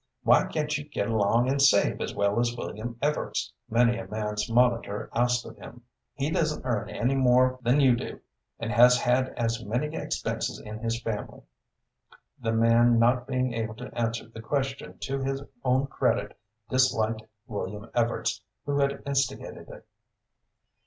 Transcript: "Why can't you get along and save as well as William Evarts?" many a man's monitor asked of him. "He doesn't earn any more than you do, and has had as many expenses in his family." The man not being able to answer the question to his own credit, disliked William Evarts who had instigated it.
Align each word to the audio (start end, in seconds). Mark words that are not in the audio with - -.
"Why 0.23 0.47
can't 0.47 0.75
you 0.79 0.89
get 0.89 1.07
along 1.09 1.47
and 1.47 1.61
save 1.61 2.01
as 2.01 2.15
well 2.15 2.39
as 2.39 2.57
William 2.57 2.97
Evarts?" 3.03 3.51
many 3.69 3.99
a 3.99 4.07
man's 4.07 4.51
monitor 4.51 5.11
asked 5.13 5.45
of 5.45 5.55
him. 5.57 5.83
"He 6.15 6.31
doesn't 6.31 6.65
earn 6.65 6.89
any 6.89 7.13
more 7.13 7.59
than 7.61 7.79
you 7.79 7.95
do, 7.95 8.19
and 8.57 8.71
has 8.71 8.97
had 8.97 9.29
as 9.37 9.63
many 9.63 9.95
expenses 9.95 10.59
in 10.59 10.79
his 10.79 10.99
family." 10.99 11.43
The 12.41 12.51
man 12.51 12.97
not 12.97 13.27
being 13.27 13.53
able 13.53 13.75
to 13.75 13.93
answer 13.95 14.27
the 14.27 14.41
question 14.41 14.97
to 15.01 15.19
his 15.19 15.43
own 15.63 15.85
credit, 15.85 16.35
disliked 16.67 17.21
William 17.45 17.87
Evarts 17.93 18.41
who 18.65 18.79
had 18.79 19.03
instigated 19.05 19.69
it. 19.69 19.87